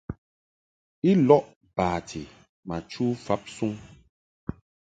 [1.09, 1.43] I lɔʼ
[1.75, 2.21] bati
[2.67, 3.73] ma chu fabsuŋ.